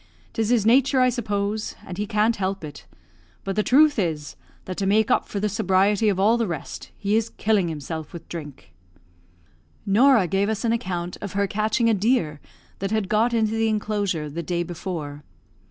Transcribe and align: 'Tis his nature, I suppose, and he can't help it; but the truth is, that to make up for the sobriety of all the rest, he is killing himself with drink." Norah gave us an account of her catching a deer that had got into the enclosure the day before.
'Tis 0.33 0.49
his 0.49 0.65
nature, 0.65 0.99
I 0.99 1.09
suppose, 1.09 1.75
and 1.85 1.99
he 1.99 2.07
can't 2.07 2.37
help 2.37 2.63
it; 2.63 2.87
but 3.43 3.55
the 3.55 3.61
truth 3.61 3.99
is, 3.99 4.35
that 4.65 4.75
to 4.77 4.87
make 4.87 5.11
up 5.11 5.27
for 5.29 5.39
the 5.39 5.47
sobriety 5.47 6.09
of 6.09 6.19
all 6.19 6.37
the 6.37 6.47
rest, 6.47 6.89
he 6.97 7.15
is 7.15 7.29
killing 7.29 7.67
himself 7.67 8.11
with 8.11 8.27
drink." 8.27 8.71
Norah 9.85 10.25
gave 10.27 10.49
us 10.49 10.65
an 10.65 10.73
account 10.73 11.17
of 11.21 11.33
her 11.33 11.45
catching 11.45 11.87
a 11.87 11.93
deer 11.93 12.41
that 12.79 12.89
had 12.89 13.09
got 13.09 13.31
into 13.31 13.51
the 13.51 13.67
enclosure 13.69 14.27
the 14.27 14.41
day 14.41 14.63
before. 14.63 15.23